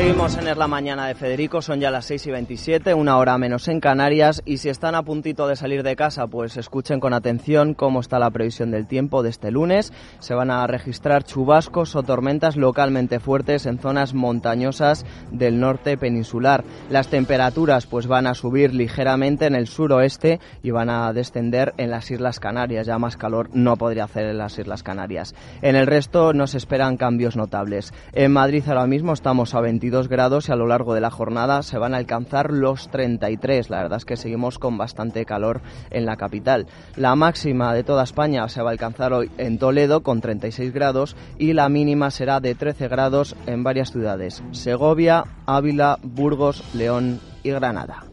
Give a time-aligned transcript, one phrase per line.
[0.00, 3.68] Seguimos en la Mañana de Federico, son ya las 6 y 27, una hora menos
[3.68, 7.74] en Canarias y si están a puntito de salir de casa, pues escuchen con atención
[7.74, 9.92] cómo está la previsión del tiempo de este lunes.
[10.20, 16.64] Se van a registrar chubascos o tormentas localmente fuertes en zonas montañosas del norte peninsular.
[16.88, 21.90] Las temperaturas pues van a subir ligeramente en el suroeste y van a descender en
[21.90, 25.34] las Islas Canarias, ya más calor no podría hacer en las Islas Canarias.
[25.60, 27.92] En el resto nos esperan cambios notables.
[28.14, 31.10] En Madrid ahora mismo estamos a 20 22 grados y a lo largo de la
[31.10, 33.70] jornada se van a alcanzar los 33.
[33.70, 36.68] La verdad es que seguimos con bastante calor en la capital.
[36.94, 41.16] La máxima de toda España se va a alcanzar hoy en Toledo con 36 grados
[41.38, 44.44] y la mínima será de 13 grados en varias ciudades.
[44.52, 48.04] Segovia, Ávila, Burgos, León y Granada.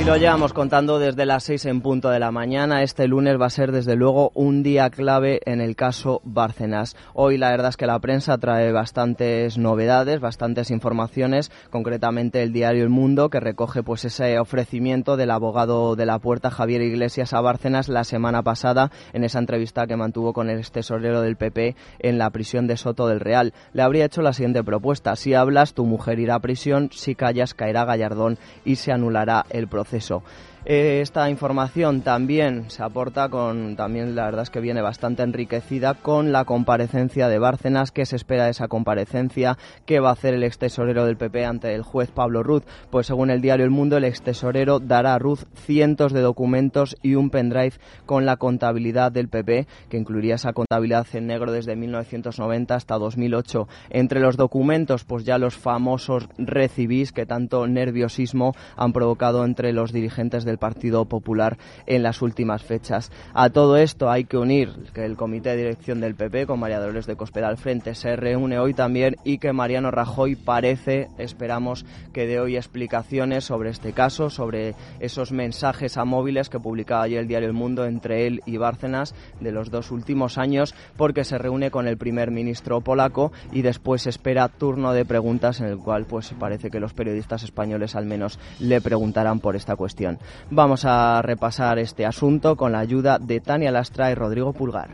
[0.00, 2.84] Y lo llevamos contando desde las 6 en punto de la mañana.
[2.84, 6.94] Este lunes va a ser desde luego un día clave en el caso Bárcenas.
[7.14, 12.84] Hoy la verdad es que la prensa trae bastantes novedades, bastantes informaciones, concretamente el diario
[12.84, 17.40] El Mundo que recoge pues ese ofrecimiento del abogado de la puerta Javier Iglesias a
[17.40, 22.18] Bárcenas la semana pasada en esa entrevista que mantuvo con el tesorero del PP en
[22.18, 23.52] la prisión de Soto del Real.
[23.72, 27.52] Le habría hecho la siguiente propuesta: si hablas, tu mujer irá a prisión, si callas,
[27.52, 30.22] caerá Gallardón y se anulará el proceso proceso.
[30.64, 35.94] Eh, esta información también se aporta con, también la verdad es que viene bastante enriquecida
[35.94, 39.56] con la comparecencia de Bárcenas, qué se espera de esa comparecencia,
[39.86, 42.64] qué va a hacer el ex tesorero del PP ante el juez Pablo Ruz.
[42.90, 46.96] Pues según el diario El Mundo, el ex tesorero dará a Ruz cientos de documentos
[47.02, 47.74] y un pendrive
[48.04, 53.68] con la contabilidad del PP, que incluiría esa contabilidad en negro desde 1990 hasta 2008.
[53.90, 59.92] Entre los documentos, pues ya los famosos recibís que tanto nerviosismo han provocado entre los
[59.92, 63.12] dirigentes del Partido Popular en las últimas fechas.
[63.34, 66.80] A todo esto hay que unir que el Comité de Dirección del PP, con María
[66.80, 71.86] Dolores de Cospedal al frente, se reúne hoy también y que Mariano Rajoy parece, esperamos,
[72.12, 77.20] que dé hoy explicaciones sobre este caso, sobre esos mensajes a móviles que publicaba ayer
[77.20, 81.38] el diario El Mundo entre él y Bárcenas de los dos últimos años, porque se
[81.38, 86.06] reúne con el primer ministro polaco y después espera turno de preguntas en el cual
[86.06, 90.18] pues parece que los periodistas españoles al menos le preguntarán por esta cuestión.
[90.50, 94.88] Vamos a repasar este asunto con la ayuda de Tania Lastra y Rodrigo Pulgar.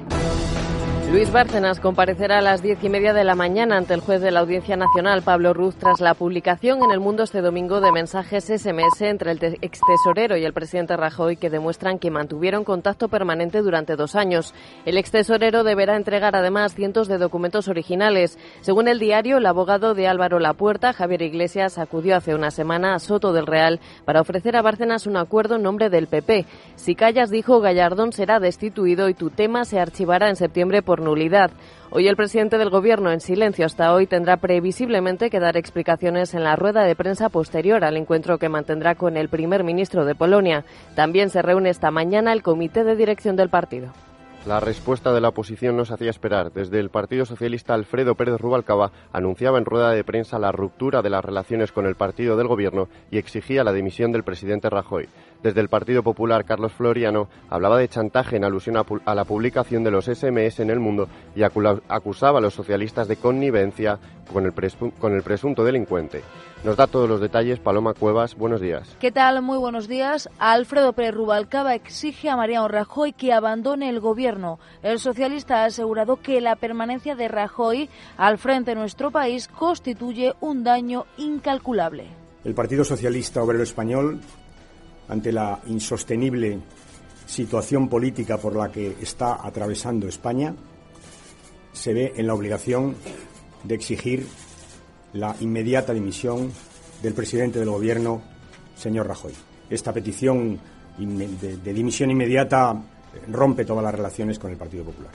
[1.10, 4.32] Luis Bárcenas comparecerá a las diez y media de la mañana ante el juez de
[4.32, 8.46] la Audiencia Nacional, Pablo Ruz, tras la publicación en el mundo este domingo de mensajes
[8.46, 13.62] SMS entre el ex tesorero y el presidente Rajoy que demuestran que mantuvieron contacto permanente
[13.62, 14.54] durante dos años.
[14.86, 18.36] El ex tesorero deberá entregar además cientos de documentos originales.
[18.62, 22.98] Según el diario, el abogado de Álvaro Lapuerta, Javier Iglesias, acudió hace una semana a
[22.98, 26.46] Soto del Real para ofrecer a Bárcenas un acuerdo en nombre del PP.
[26.74, 31.50] Si callas, dijo, Gallardón será destituido y tu tema se archivará en septiembre por nulidad.
[31.90, 36.44] Hoy el presidente del Gobierno, en silencio hasta hoy, tendrá previsiblemente que dar explicaciones en
[36.44, 40.64] la rueda de prensa posterior al encuentro que mantendrá con el primer ministro de Polonia.
[40.94, 43.92] También se reúne esta mañana el comité de dirección del partido.
[44.46, 46.52] La respuesta de la oposición no se hacía esperar.
[46.52, 51.08] Desde el Partido Socialista, Alfredo Pérez Rubalcaba anunciaba en rueda de prensa la ruptura de
[51.08, 55.08] las relaciones con el partido del Gobierno y exigía la dimisión del presidente Rajoy.
[55.42, 59.90] Desde el Partido Popular, Carlos Floriano hablaba de chantaje en alusión a, la publicación de
[59.90, 63.98] los SMS en el mundo y acusaba a los socialistas de connivencia
[64.30, 66.22] con el presunto delincuente.
[66.64, 68.36] Nos da todos los detalles Paloma Cuevas.
[68.36, 68.96] Buenos días.
[68.98, 69.42] ¿Qué tal?
[69.42, 70.30] Muy buenos días.
[70.38, 74.58] Alfredo Pérez Rubalcaba exige a Mariano Rajoy que abandone el gobierno.
[74.82, 80.32] El socialista ha asegurado que la permanencia de Rajoy al frente de nuestro país constituye
[80.40, 82.06] un daño incalculable.
[82.44, 84.22] El Partido Socialista Obrero Español,
[85.10, 86.60] ante la insostenible
[87.26, 90.54] situación política por la que está atravesando España,
[91.74, 92.96] se ve en la obligación
[93.64, 94.26] de exigir
[95.14, 96.52] la inmediata dimisión
[97.02, 98.20] del presidente del Gobierno,
[98.74, 99.32] señor Rajoy.
[99.70, 100.58] Esta petición
[100.98, 102.76] de, dimisión inmediata
[103.28, 105.12] rompe todas las relaciones con el Partido Popular.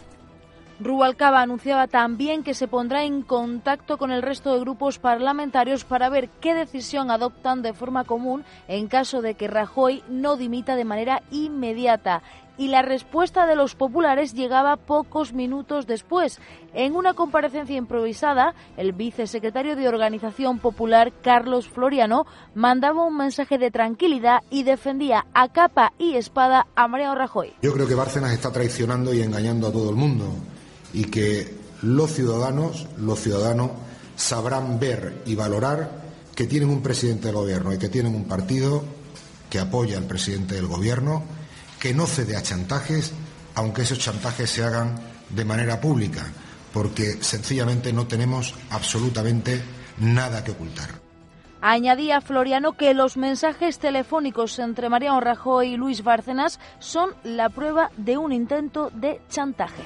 [0.80, 6.08] Rubalcaba anunciaba también que se pondrá en contacto con el resto de grupos parlamentarios para
[6.08, 10.86] ver qué decisión adoptan de forma común en caso de que Rajoy no dimita de
[10.86, 12.22] manera inmediata
[12.60, 16.40] y la respuesta de los populares llegaba pocos minutos después.
[16.74, 23.72] En una comparecencia improvisada, el vicesecretario de Organización Popular, Carlos Floriano, mandaba un mensaje de
[23.72, 27.54] tranquilidad y defendía a capa y espada a Mariano Rajoy.
[27.62, 30.26] Yo creo que Bárcenas está traicionando y engañando a todo el mundo
[30.94, 33.72] y que los ciudadanos, los ciudadanos
[34.18, 35.92] sabrán ver y valorar
[36.36, 38.84] que tienen un presidente del gobierno y que tienen un partido
[39.50, 41.39] que apoya al presidente del gobierno
[41.80, 43.14] que no cede a chantajes,
[43.56, 45.00] aunque esos chantajes se hagan
[45.30, 46.26] de manera pública,
[46.74, 49.62] porque sencillamente no tenemos absolutamente
[50.00, 50.90] nada que ocultar.
[51.62, 57.92] Añadía Floriano que los mensajes telefónicos entre Mariano Rajoy y Luis Bárcenas son la prueba
[57.98, 59.84] de un intento de chantaje.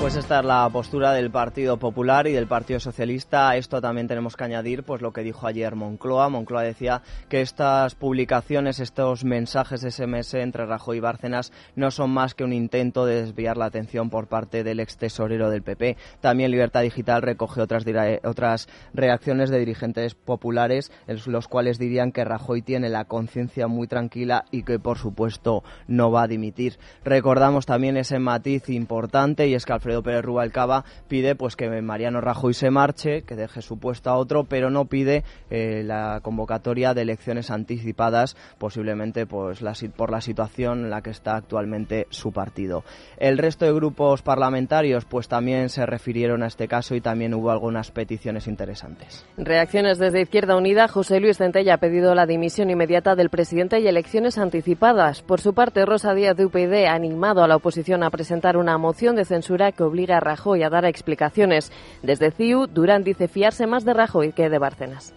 [0.00, 3.54] Pues esta es la postura del Partido Popular y del Partido Socialista.
[3.56, 6.30] Esto también tenemos que añadir, pues lo que dijo ayer Moncloa.
[6.30, 12.34] Moncloa decía que estas publicaciones, estos mensajes SMS entre Rajoy y Bárcenas no son más
[12.34, 15.98] que un intento de desviar la atención por parte del ex tesorero del PP.
[16.22, 17.84] También Libertad Digital recoge otras,
[18.24, 20.90] otras reacciones de dirigentes populares,
[21.26, 26.10] los cuales dirían que Rajoy tiene la conciencia muy tranquila y que, por supuesto, no
[26.10, 26.78] va a dimitir.
[27.04, 32.20] Recordamos también ese matiz importante y es que Alfredo Pérez Rubalcaba pide pues que Mariano
[32.20, 36.94] Rajoy se marche, que deje su puesto a otro, pero no pide eh, la convocatoria
[36.94, 42.32] de elecciones anticipadas, posiblemente pues la, por la situación en la que está actualmente su
[42.32, 42.84] partido.
[43.18, 47.50] El resto de grupos parlamentarios pues también se refirieron a este caso y también hubo
[47.50, 49.26] algunas peticiones interesantes.
[49.36, 53.86] Reacciones desde Izquierda Unida, José Luis Centella ha pedido la dimisión inmediata del presidente y
[53.86, 55.22] elecciones anticipadas.
[55.22, 58.78] Por su parte, Rosa Díaz de UPyD ha animado a la oposición a presentar una
[58.78, 61.72] moción de censura obliga a Rajoy a dar explicaciones.
[62.02, 65.12] Desde CIU, Durán dice fiarse más de Rajoy que de Bárcenas.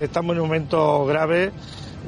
[0.00, 1.52] Estamos en un momento grave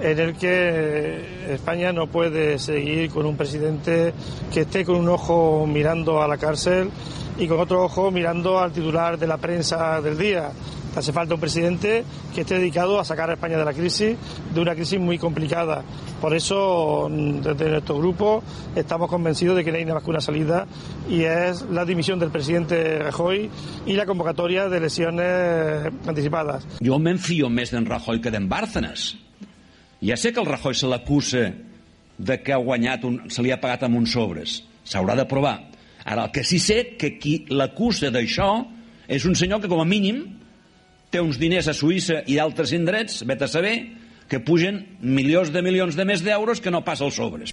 [0.00, 4.12] en el que España no puede seguir con un presidente
[4.52, 6.90] que esté con un ojo mirando a la cárcel
[7.38, 10.50] y con otro ojo mirando al titular de la prensa del día.
[10.96, 12.04] Hace falta un presidente
[12.34, 14.16] que esté dedicado a sacar a España de la crisis,
[14.54, 15.82] de una crisis muy complicada.
[16.20, 18.42] Por eso, desde nuestro grupo,
[18.76, 20.66] estamos convencidos de que no hay más que una salida
[21.08, 23.50] y es la dimisión del presidente Rajoy
[23.86, 26.64] y la convocatoria de elecciones anticipadas.
[26.80, 29.14] Jo m'enfio més d'en Rajoy que d'en Bárcenas.
[30.04, 31.50] Ja sé que el Rajoy se l'acusa
[32.18, 34.60] de que ha guanyat, un, se li ha pagat amb uns sobres.
[34.86, 35.58] S'haurà de provar.
[36.04, 38.50] Ara, el que sí sé que qui l'acusa d'això
[39.08, 40.22] és un senyor que, com a mínim,
[41.14, 43.76] té uns diners a Suïssa i altres indrets, vet a saber,
[44.26, 47.52] que pugen milions de milions de més d'euros que no passa els sobres.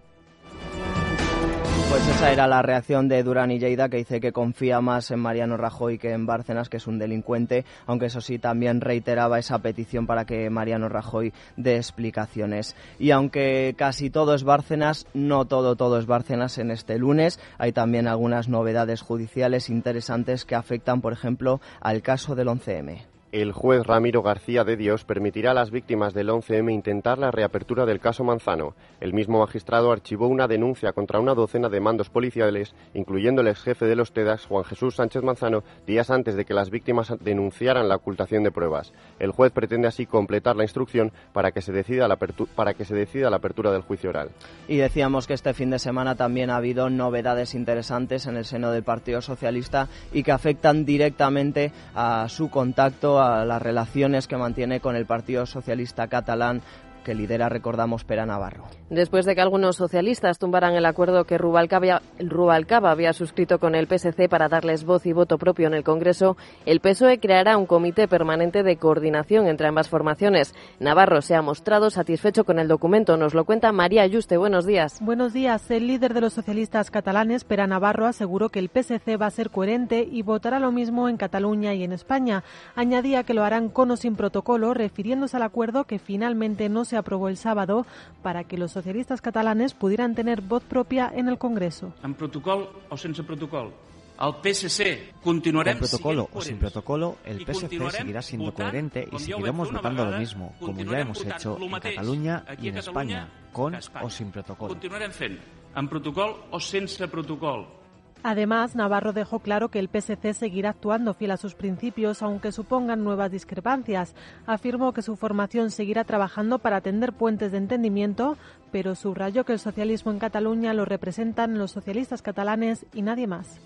[1.91, 5.19] Pues esa era la reacción de Durán y Lleida, que dice que confía más en
[5.19, 9.59] Mariano Rajoy que en Bárcenas, que es un delincuente, aunque eso sí también reiteraba esa
[9.59, 12.77] petición para que Mariano Rajoy dé explicaciones.
[12.97, 17.39] Y aunque casi todo es Bárcenas, no todo, todo es Bárcenas en este lunes.
[17.57, 23.10] Hay también algunas novedades judiciales interesantes que afectan, por ejemplo, al caso del 11M.
[23.31, 27.85] El juez Ramiro García de Dios permitirá a las víctimas del 11M intentar la reapertura
[27.85, 28.75] del caso Manzano.
[28.99, 33.63] El mismo magistrado archivó una denuncia contra una docena de mandos policiales, incluyendo el ex
[33.63, 37.87] jefe de los TEDAX, Juan Jesús Sánchez Manzano, días antes de que las víctimas denunciaran
[37.87, 38.91] la ocultación de pruebas.
[39.17, 42.95] El juez pretende así completar la instrucción para que se decida la, para que se
[42.95, 44.31] decida la apertura del juicio oral.
[44.67, 48.71] Y decíamos que este fin de semana también ha habido novedades interesantes en el seno
[48.71, 54.79] del Partido Socialista y que afectan directamente a su contacto a las relaciones que mantiene
[54.79, 56.61] con el Partido Socialista catalán
[57.03, 58.65] que lidera, recordamos, Pera Navarro.
[58.89, 63.87] Después de que algunos socialistas tumbaran el acuerdo que Rubalcaba, Rubalcaba, había suscrito con el
[63.87, 68.07] PSC para darles voz y voto propio en el Congreso, el PSOE creará un comité
[68.07, 70.53] permanente de coordinación entre ambas formaciones.
[70.79, 73.17] Navarro se ha mostrado satisfecho con el documento.
[73.17, 74.37] Nos lo cuenta María Ayuste.
[74.37, 74.99] Buenos días.
[75.01, 75.69] Buenos días.
[75.71, 79.49] El líder de los socialistas catalanes, Pera Navarro, aseguró que el PSC va a ser
[79.49, 82.43] coherente y votará lo mismo en Cataluña y en España.
[82.75, 86.90] Añadía que lo harán con o sin protocolo, refiriéndose al acuerdo que finalmente no se
[86.97, 87.85] aprobó el sábado
[88.21, 91.93] para que los socialistas catalanes pudieran tener voz propia en el Congreso.
[92.03, 93.71] ¿En protocolo o sin protocolo?
[94.17, 99.71] Al PSC continuaremos Con protocolo o sin protocolo, el PSC seguirá siendo coherente y seguiremos
[99.71, 104.29] votando lo mismo, como ya hemos hecho en Cataluña y en España, con o sin
[104.29, 104.69] protocolo.
[104.69, 105.39] Continuarem fent,
[105.75, 107.80] en protocolo o sense protocolo.
[108.23, 113.03] Además, Navarro dejó claro que el PSC seguirá actuando fiel a sus principios, aunque supongan
[113.03, 114.13] nuevas discrepancias.
[114.45, 118.37] Afirmó que su formación seguirá trabajando para atender puentes de entendimiento,
[118.71, 123.59] pero subrayó que el socialismo en Cataluña lo representan los socialistas catalanes y nadie más.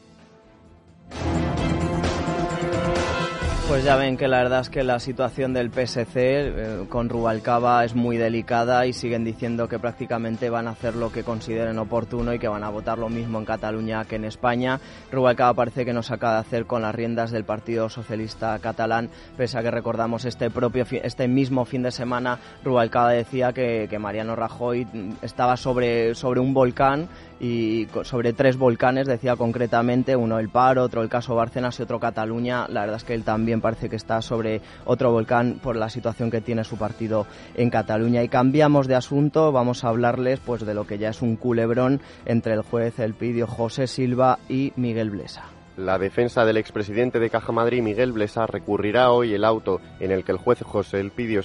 [3.67, 7.83] Pues ya ven que la verdad es que la situación del PSC eh, con Rubalcaba
[7.83, 12.31] es muy delicada y siguen diciendo que prácticamente van a hacer lo que consideren oportuno
[12.31, 14.79] y que van a votar lo mismo en Cataluña que en España.
[15.11, 19.57] Rubalcaba parece que nos acaba de hacer con las riendas del Partido Socialista Catalán, pese
[19.57, 24.87] a que recordamos este propio este mismo fin de semana Rubalcaba decía que, Mariano Rajoy
[25.23, 31.01] estaba sobre, sobre un volcán y sobre tres volcanes, decía concretamente, uno el Paro, otro
[31.01, 32.67] el caso Bárcenas y otro Cataluña.
[32.69, 36.31] La verdad es que él también parece que está sobre otro volcán por la situación
[36.31, 38.23] que tiene su partido en Cataluña.
[38.23, 42.01] Y cambiamos de asunto, vamos a hablarles pues de lo que ya es un culebrón
[42.25, 45.45] entre el juez Elpidio José Silva y Miguel Blesa.
[45.77, 50.23] La defensa del expresidente de Caja Madrid, Miguel Blesa, recurrirá hoy el auto en el
[50.23, 51.41] que el juez José Elpidio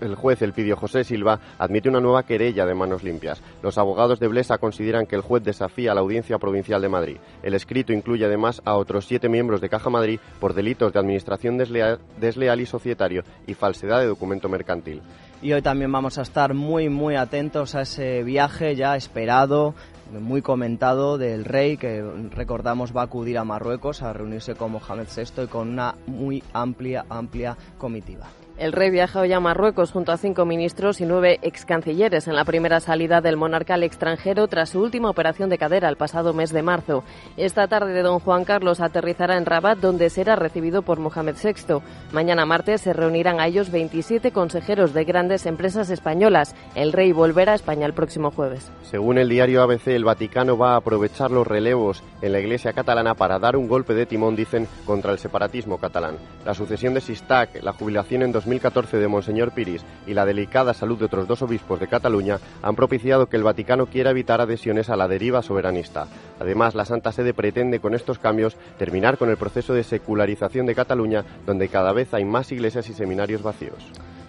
[0.00, 3.42] el juez Elpidio José Silva admite una nueva querella de manos limpias.
[3.62, 7.16] Los abogados de Blesa consideran que el juez desafía a la Audiencia Provincial de Madrid.
[7.42, 11.58] El escrito incluye además a otros siete miembros de Caja Madrid por delitos de administración
[11.58, 15.02] desleal, desleal y societario y falsedad de documento mercantil.
[15.40, 19.74] Y hoy también vamos a estar muy, muy atentos a ese viaje ya esperado
[20.10, 25.06] muy comentado del rey que recordamos va a acudir a Marruecos a reunirse con Mohamed
[25.14, 28.26] VI y con una muy amplia, amplia comitiva.
[28.58, 32.34] El rey viaja hoy a Marruecos junto a cinco ministros y nueve ex cancilleres en
[32.34, 36.34] la primera salida del monarca al extranjero tras su última operación de cadera el pasado
[36.34, 37.04] mes de marzo.
[37.36, 41.82] Esta tarde don Juan Carlos aterrizará en Rabat donde será recibido por Mohamed VI.
[42.10, 46.56] Mañana martes se reunirán a ellos 27 consejeros de grandes empresas españolas.
[46.74, 48.72] El rey volverá a España el próximo jueves.
[48.82, 53.14] Según el diario ABC, el Vaticano va a aprovechar los relevos en la Iglesia catalana
[53.14, 56.16] para dar un golpe de timón, dicen, contra el separatismo catalán.
[56.44, 60.98] La sucesión de Sistac, la jubilación en 2014 de Monseñor Piris y la delicada salud
[60.98, 64.96] de otros dos obispos de Cataluña han propiciado que el Vaticano quiera evitar adhesiones a
[64.96, 66.06] la deriva soberanista.
[66.40, 70.74] Además, la Santa Sede pretende con estos cambios terminar con el proceso de secularización de
[70.74, 73.84] Cataluña, donde cada vez hay más iglesias y seminarios vacíos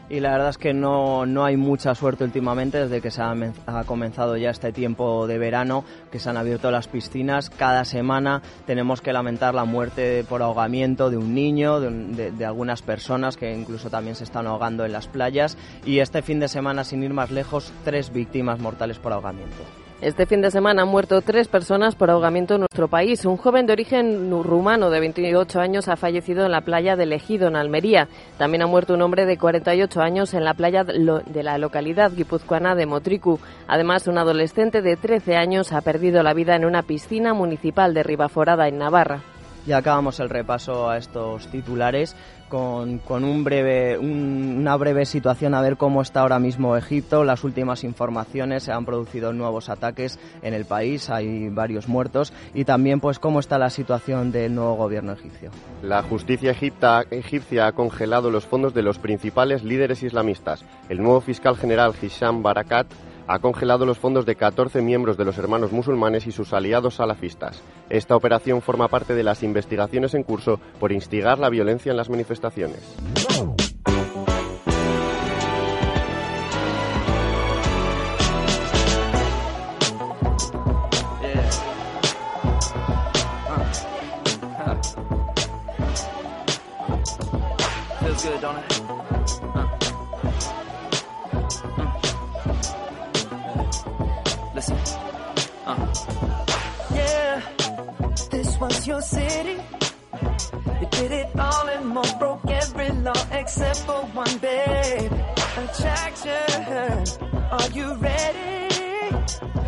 [0.10, 3.36] y la verdad es que no, no hay mucha suerte últimamente desde que se ha,
[3.86, 7.50] comenzado ya este tiempo de verano, que se han abierto las piscinas.
[7.50, 12.82] Cada semana tenemos que lamentar la muerte por ahogamiento de un niño, de, de algunas
[12.82, 16.84] personas que incluso también se están ahogando en las playas y este fin de semana,
[16.84, 19.89] sin ir más lejos, tres víctimas mortales por ahogamiento.
[20.02, 23.26] Este fin de semana han muerto tres personas por ahogamiento en nuestro país.
[23.26, 27.50] Un joven de origen rumano de 28 años ha fallecido en la playa de Ejido,
[27.50, 28.08] en Almería.
[28.38, 32.76] También ha muerto un hombre de 48 años en la playa de la localidad guipuzcoana
[32.76, 33.42] de Motricu.
[33.68, 38.04] Además, un adolescente de 13 años ha perdido la vida en una piscina municipal de
[38.04, 39.20] Ribaforada, en Navarra.
[39.70, 42.16] Ya acabamos el repaso a estos titulares
[42.50, 47.24] con, un breve, una breve situación a ver cómo está ahora mismo Egipto.
[47.24, 52.66] Las últimas informaciones se han producido nuevos ataques en el país, hay varios muertos y
[52.66, 55.52] también pues cómo está la situación del nuevo gobierno egipcio.
[55.84, 56.50] La justicia
[57.12, 60.66] egipcia ha congelado los fondos de los principales líderes islamistas.
[60.90, 62.88] El nuevo fiscal general Hisham Barakat
[63.30, 67.62] ha congelado los fondos de 14 miembros de los hermanos musulmanes y sus aliados salafistas.
[67.88, 72.10] Esta operación forma parte de las investigaciones en curso por instigar la violencia en las
[72.10, 72.82] manifestaciones.
[103.50, 105.12] Except for one, babe.
[105.58, 107.04] Attraction,
[107.50, 108.70] are you ready?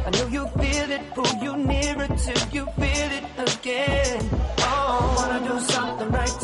[0.06, 4.30] I know you feel it, pull you nearer till you feel it again.
[4.60, 6.42] Oh, wanna do something right,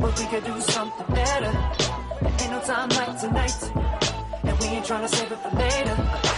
[0.00, 1.52] but we could do something better.
[2.22, 3.60] There ain't no time like tonight,
[4.42, 6.37] and we ain't trying to save it for later.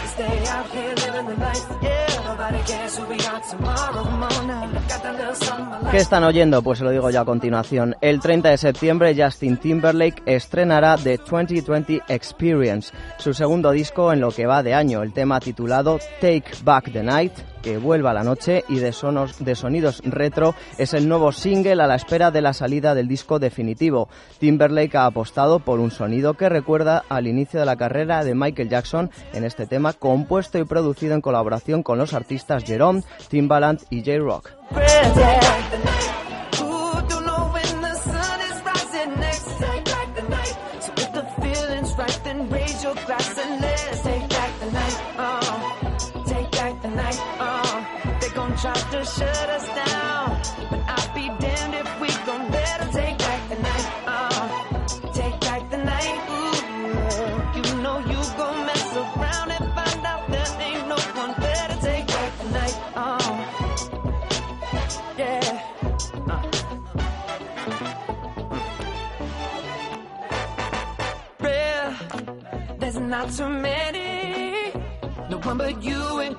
[5.90, 6.62] ¿Qué están oyendo?
[6.62, 7.96] Pues se lo digo ya a continuación.
[8.00, 14.30] El 30 de septiembre Justin Timberlake estrenará The 2020 Experience, su segundo disco en lo
[14.30, 15.02] que va de año.
[15.02, 19.54] El tema titulado Take Back the Night Que vuelva la noche y de, sonos, de
[19.54, 24.08] sonidos retro es el nuevo single a la espera de la salida del disco definitivo.
[24.38, 28.68] Timberlake ha apostado por un sonido que recuerda al inicio de la carrera de Michael
[28.68, 34.00] Jackson en este tema compuesto y producido en colaboración con los artistas Jerome, Timbaland y
[34.00, 34.52] J-Rock.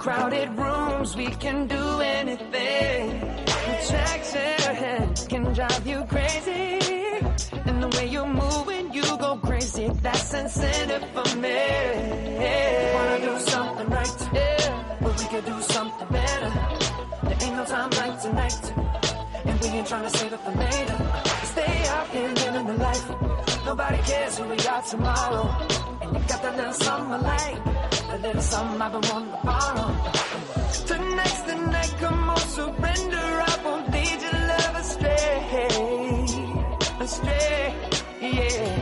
[0.02, 1.16] Crowded rooms.
[1.16, 3.22] We can do anything.
[3.74, 6.80] Attraction can drive you crazy.
[7.68, 11.62] And the way you move when you go crazy, that's incentive for me.
[12.96, 14.98] Wanna do something right, yeah.
[15.02, 16.52] But we could do something better.
[17.26, 18.64] There ain't no time like tonight.
[19.46, 20.98] And we ain't trying to save it for later.
[21.54, 23.08] Stay out here living the life.
[23.66, 25.46] Nobody cares who we are tomorrow.
[26.02, 26.74] And you got that little
[27.14, 27.91] I like.
[28.14, 29.88] A little something I've been wanting to borrow.
[30.86, 33.18] Tonight's the night, come on, surrender.
[33.18, 35.68] I won't lead your love astray.
[37.00, 37.74] Astray,
[38.22, 38.81] yeah.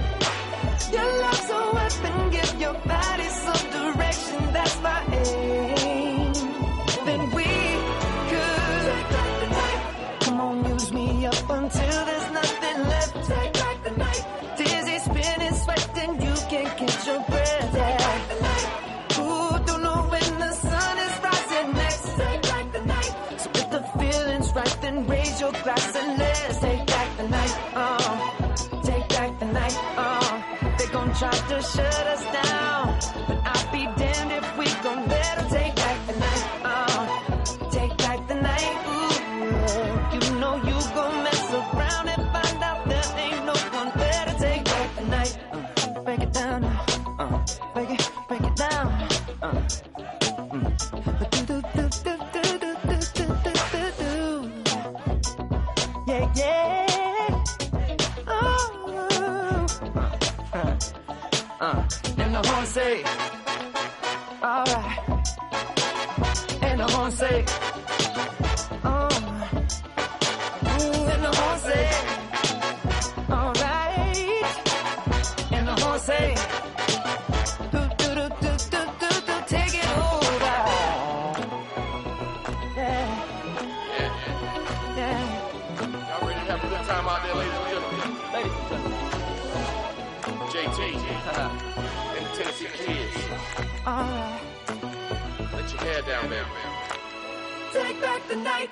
[97.74, 98.70] Take back the night.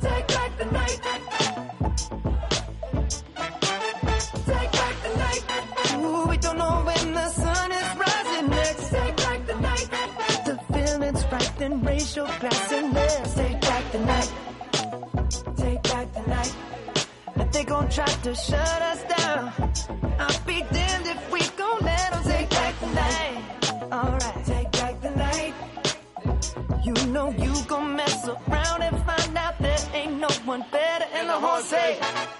[0.00, 1.00] Take back the night.
[4.46, 5.42] Take back the night.
[5.96, 8.90] Ooh, we don't know when the sun is rising next.
[8.90, 9.88] Take back the night.
[10.46, 14.32] The feeling's right, raise your glass and let's take back the night.
[15.56, 16.54] Take back the night.
[17.36, 18.93] If they gon' try to shut us
[31.44, 32.33] Beyoncé.